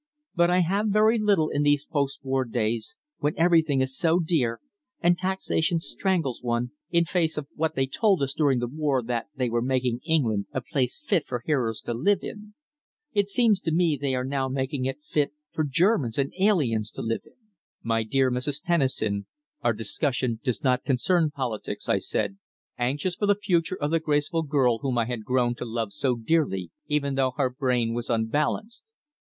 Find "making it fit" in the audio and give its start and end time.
14.47-15.33